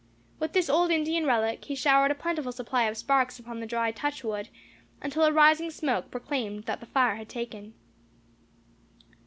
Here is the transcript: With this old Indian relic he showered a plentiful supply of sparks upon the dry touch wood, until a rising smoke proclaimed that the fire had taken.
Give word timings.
With 0.39 0.53
this 0.53 0.67
old 0.67 0.89
Indian 0.89 1.27
relic 1.27 1.65
he 1.65 1.75
showered 1.75 2.09
a 2.09 2.15
plentiful 2.15 2.51
supply 2.51 2.85
of 2.85 2.97
sparks 2.97 3.37
upon 3.37 3.59
the 3.59 3.67
dry 3.67 3.91
touch 3.91 4.23
wood, 4.23 4.49
until 4.99 5.25
a 5.25 5.31
rising 5.31 5.69
smoke 5.69 6.09
proclaimed 6.09 6.63
that 6.63 6.79
the 6.79 6.87
fire 6.87 7.17
had 7.17 7.29
taken. 7.29 7.75